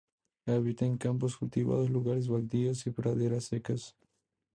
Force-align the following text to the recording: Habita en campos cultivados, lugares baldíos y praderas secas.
Habita 0.47 0.83
en 0.87 0.97
campos 0.97 1.37
cultivados, 1.37 1.91
lugares 1.91 2.27
baldíos 2.27 2.87
y 2.87 2.89
praderas 2.89 3.43
secas. 3.43 3.95